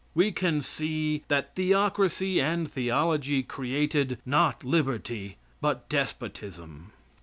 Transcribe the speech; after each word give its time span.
We 0.15 0.31
can 0.31 0.61
see 0.63 1.21
that 1.27 1.53
theocracy 1.53 2.41
and 2.41 2.67
theology 2.71 3.43
created, 3.43 4.17
not 4.25 4.63
liberty, 4.63 5.37
but 5.61 5.87
despotism. 5.89 6.89